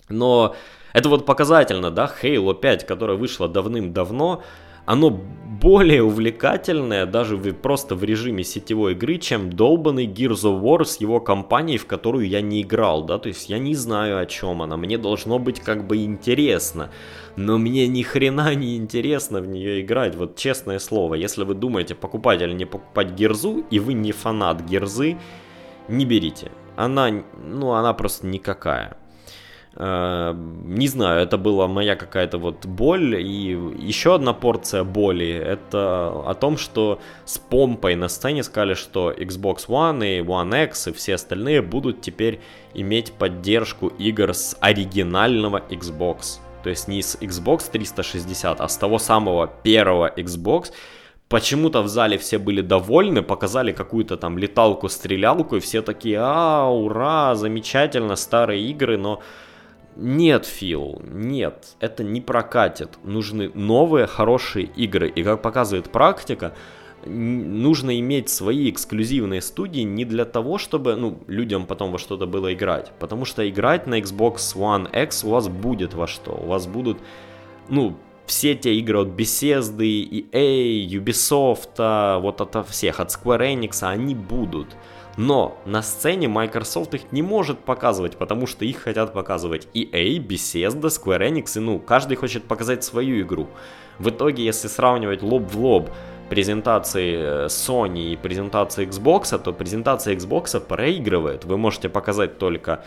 [0.09, 0.55] Но
[0.93, 4.43] это вот показательно, да, Halo 5, которая вышла давным-давно,
[4.85, 5.09] оно
[5.61, 10.99] более увлекательное даже в, просто в режиме сетевой игры, чем долбанный Gears of War с
[10.99, 14.61] его компанией, в которую я не играл, да, то есть я не знаю о чем
[14.61, 16.89] она, мне должно быть как бы интересно,
[17.35, 21.93] но мне ни хрена не интересно в нее играть, вот честное слово, если вы думаете
[21.93, 25.17] покупать или не покупать Герзу, и вы не фанат Герзы,
[25.87, 28.97] не берите, она, ну, она просто никакая.
[29.75, 33.21] Э, не знаю, это была моя какая-то вот боль.
[33.21, 39.11] И еще одна порция боли, это о том, что с помпой на сцене сказали, что
[39.11, 42.41] Xbox One и One X и все остальные будут теперь
[42.73, 46.39] иметь поддержку игр с оригинального Xbox.
[46.63, 50.71] То есть не с Xbox 360, а с того самого первого Xbox.
[51.27, 57.35] Почему-то в зале все были довольны, показали какую-то там леталку-стрелялку, и все такие, а, ура,
[57.35, 59.21] замечательно, старые игры, но
[60.01, 62.97] нет, Фил, нет, это не прокатит.
[63.03, 65.09] Нужны новые хорошие игры.
[65.09, 66.53] И как показывает практика,
[67.05, 72.53] нужно иметь свои эксклюзивные студии не для того, чтобы ну, людям потом во что-то было
[72.53, 72.91] играть.
[72.99, 76.31] Потому что играть на Xbox One X у вас будет во что.
[76.31, 76.97] У вас будут,
[77.69, 84.15] ну, все те игры от Bethesda, EA, Ubisoft, вот от всех, от Square Enix, они
[84.15, 84.75] будут.
[85.17, 90.87] Но на сцене Microsoft их не может показывать, потому что их хотят показывать EA, Bethesda,
[90.87, 93.47] Square Enix, и ну, каждый хочет показать свою игру.
[93.99, 95.89] В итоге, если сравнивать лоб в лоб
[96.29, 101.43] презентации э, Sony и презентации Xbox, то презентация Xbox проигрывает.
[101.43, 102.85] Вы можете показать только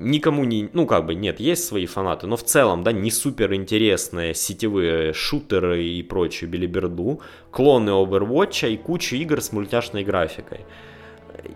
[0.00, 3.54] никому не, ну как бы нет, есть свои фанаты, но в целом, да, не супер
[3.54, 10.60] интересные сетевые шутеры и прочую билиберду, клоны Overwatch и куча игр с мультяшной графикой.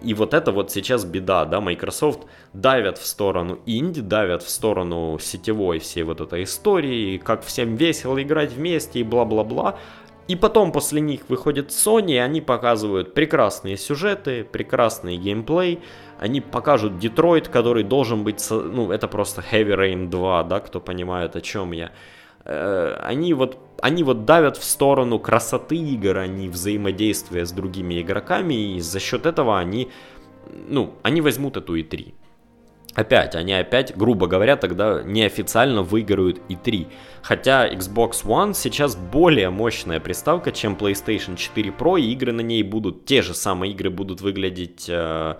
[0.02, 5.18] И вот это вот сейчас беда, да, Microsoft давят в сторону инди, давят в сторону
[5.20, 9.78] сетевой всей вот этой истории, как всем весело играть вместе и бла-бла-бла.
[10.26, 15.80] И потом после них выходит Sony, и они показывают прекрасные сюжеты, прекрасный геймплей,
[16.18, 21.36] они покажут Детройт, который должен быть, ну, это просто Heavy Rain 2, да, кто понимает,
[21.36, 21.92] о чем я.
[22.44, 28.00] Э, они вот, они вот давят в сторону красоты игр, а не взаимодействия с другими
[28.00, 29.90] игроками, и за счет этого они,
[30.68, 32.14] ну, они возьмут эту E3.
[32.94, 36.86] Опять, они опять, грубо говоря, тогда неофициально выиграют E3.
[37.22, 42.62] Хотя Xbox One сейчас более мощная приставка, чем PlayStation 4 Pro, и игры на ней
[42.62, 44.86] будут, те же самые игры будут выглядеть...
[44.88, 45.36] Э,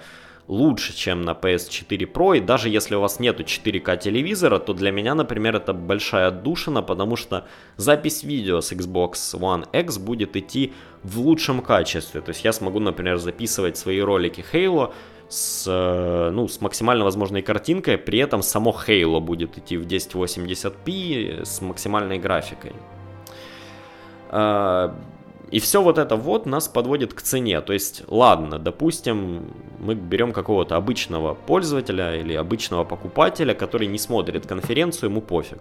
[0.48, 4.90] лучше, чем на PS4 Pro, и даже если у вас нету 4К телевизора, то для
[4.90, 10.72] меня, например, это большая отдушина, потому что запись видео с Xbox One X будет идти
[11.02, 14.92] в лучшем качестве, то есть я смогу, например, записывать свои ролики Halo
[15.28, 21.44] с, э, ну, с максимально возможной картинкой, при этом само Halo будет идти в 1080p
[21.44, 22.72] с максимальной графикой.
[25.54, 27.60] И все вот это вот нас подводит к цене.
[27.60, 34.48] То есть, ладно, допустим, мы берем какого-то обычного пользователя или обычного покупателя, который не смотрит
[34.48, 35.60] конференцию, ему пофиг.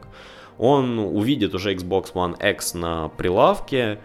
[0.57, 3.99] Он увидит уже Xbox One X на прилавке,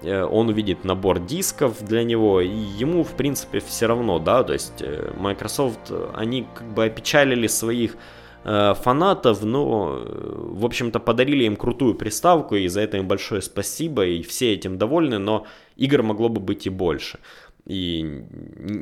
[0.00, 4.54] э, он увидит набор дисков для него, и ему, в принципе, все равно, да, то
[4.54, 7.98] есть э, Microsoft, они как бы опечалили своих
[8.44, 14.04] фанатов, но, э, в общем-то, подарили им крутую приставку, и за это им большое спасибо,
[14.04, 17.18] и все этим довольны, но игр могло бы быть и больше.
[17.66, 18.24] И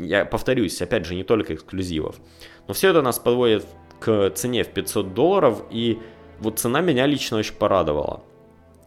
[0.03, 2.17] я повторюсь, опять же, не только эксклюзивов.
[2.67, 3.65] Но все это нас подводит
[4.01, 5.99] к цене в 500 долларов, и
[6.41, 8.25] вот цена меня лично очень порадовала.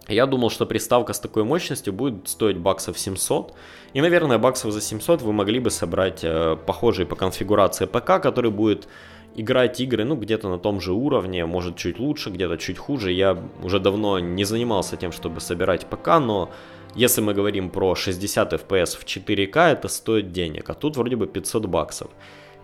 [0.08, 3.54] Я думал, что приставка с такой мощностью будет стоить баксов 700.
[3.94, 8.52] И, наверное, баксов за 700 вы могли бы собрать э, похожий по конфигурации ПК, который
[8.52, 8.88] будет
[9.36, 13.12] играть игры, ну, где-то на том же уровне, может, чуть лучше, где-то чуть хуже.
[13.12, 16.50] Я уже давно не занимался тем, чтобы собирать ПК, но
[16.96, 21.28] если мы говорим про 60 FPS в 4К, это стоит денег, а тут вроде бы
[21.28, 22.10] 500 баксов.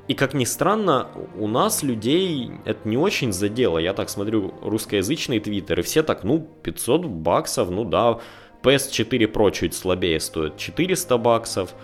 [0.08, 1.08] И как ни странно,
[1.38, 3.78] у нас людей это не очень задело.
[3.78, 8.20] Я так смотрю русскоязычные твиттеры, все так, ну, 500 баксов, ну да,
[8.64, 11.76] PS4 Pro чуть слабее стоит 400 баксов,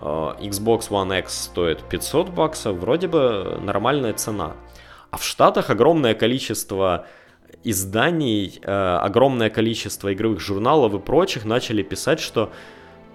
[0.00, 4.52] Xbox One X стоит 500 баксов, вроде бы нормальная цена.
[5.10, 7.06] А в Штатах огромное количество
[7.64, 12.50] изданий, э, огромное количество игровых журналов и прочих начали писать, что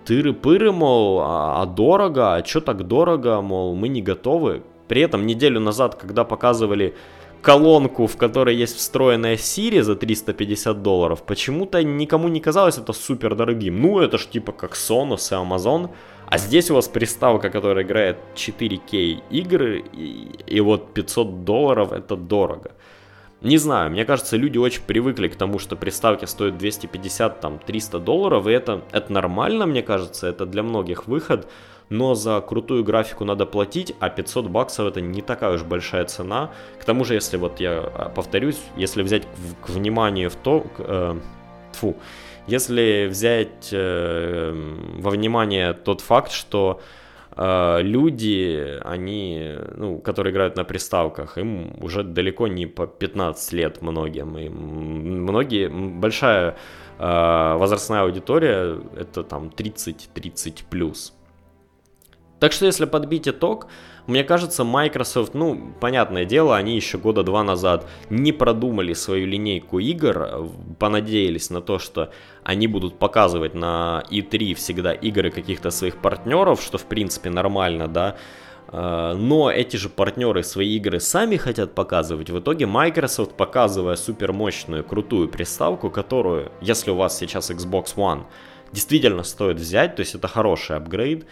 [0.06, 4.64] тыры-пыры, мол, а, а дорого, а что так дорого, мол, мы не готовы.
[4.88, 6.96] При этом неделю назад, когда показывали
[7.42, 13.36] колонку, в которой есть встроенная Siri за 350 долларов, почему-то никому не казалось это супер
[13.36, 13.82] дорогим.
[13.82, 15.90] Ну, это ж типа как Sonos и Amazon.
[16.26, 22.16] А здесь у вас приставка, которая играет 4К игры, и, и вот 500 долларов это
[22.16, 22.72] дорого.
[23.42, 28.00] Не знаю, мне кажется, люди очень привыкли к тому, что приставки стоят 250, там, 300
[28.00, 31.50] долларов, и это, это нормально, мне кажется, это для многих выход,
[31.90, 36.52] но за крутую графику надо платить, а 500 баксов это не такая уж большая цена.
[36.80, 40.62] К тому же, если вот я а, повторюсь, если взять к, к вниманию в то,
[40.62, 41.20] к, э,
[41.74, 41.98] тьфу,
[42.48, 44.52] если взять э,
[45.00, 46.82] во внимание тот факт, что
[47.36, 53.82] э, люди, они, ну, которые играют на приставках, им уже далеко не по 15 лет
[53.82, 54.38] многим.
[54.38, 56.58] И многие, большая
[57.00, 61.14] э, возрастная аудитория, это там 30-30 плюс.
[62.40, 63.68] Так что если подбить итог,
[64.06, 69.80] мне кажется, Microsoft, ну, понятное дело, они еще года два назад не продумали свою линейку
[69.80, 72.12] игр, понадеялись на то, что
[72.44, 78.18] они будут показывать на E3 всегда игры каких-то своих партнеров, что в принципе нормально, да,
[78.68, 82.30] э, но эти же партнеры свои игры сами хотят показывать.
[82.30, 88.24] В итоге Microsoft, показывая супермощную, крутую приставку, которую, если у вас сейчас Xbox One,
[88.74, 91.26] действительно стоит взять, то есть это хороший апгрейд,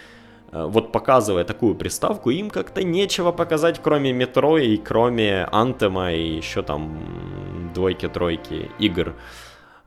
[0.52, 6.62] вот показывая такую приставку, им как-то нечего показать, кроме метро и кроме Антема и еще
[6.62, 9.16] там двойки-тройки игр.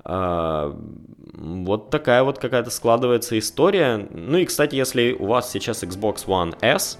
[0.04, 0.76] А,
[1.34, 4.08] вот такая вот какая-то складывается история.
[4.10, 6.98] Ну и, кстати, если у вас сейчас Xbox One S,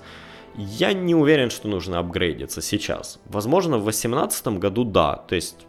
[0.57, 3.21] я не уверен, что нужно апгрейдиться сейчас.
[3.27, 5.17] Возможно, в 2018 году да.
[5.29, 5.67] То есть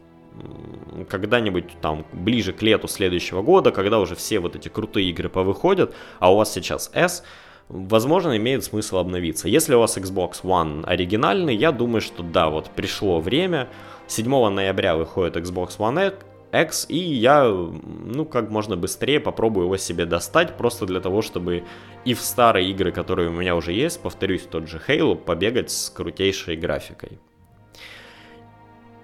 [1.10, 5.94] когда-нибудь там ближе к лету следующего года, когда уже все вот эти крутые игры повыходят,
[6.20, 7.24] а у вас сейчас S,
[7.70, 9.48] возможно, имеет смысл обновиться.
[9.48, 13.68] Если у вас Xbox One оригинальный, я думаю, что да, вот пришло время.
[14.08, 16.14] 7 ноября выходит Xbox One
[16.54, 21.64] X, и я, ну, как можно быстрее попробую его себе достать, просто для того, чтобы
[22.06, 25.90] и в старые игры, которые у меня уже есть, повторюсь, тот же Halo, побегать с
[25.90, 27.20] крутейшей графикой.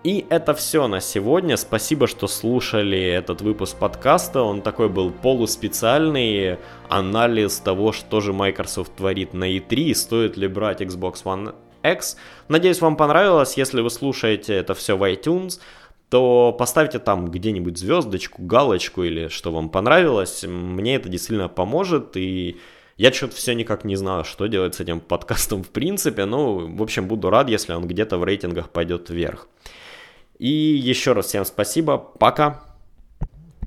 [0.03, 1.57] И это все на сегодня.
[1.57, 4.41] Спасибо, что слушали этот выпуск подкаста.
[4.41, 6.57] Он такой был полуспециальный
[6.89, 12.17] анализ того, что же Microsoft творит на E3, стоит ли брать Xbox One X.
[12.47, 13.57] Надеюсь, вам понравилось.
[13.57, 15.59] Если вы слушаете это все в iTunes,
[16.09, 20.43] то поставьте там где-нибудь звездочку, галочку или что вам понравилось.
[20.47, 22.59] Мне это действительно поможет, и
[22.97, 26.25] я что-то все никак не знаю, что делать с этим подкастом в принципе.
[26.25, 29.47] Ну, в общем, буду рад, если он где-то в рейтингах пойдет вверх.
[30.41, 31.99] И еще раз всем спасибо.
[31.99, 32.70] Пока.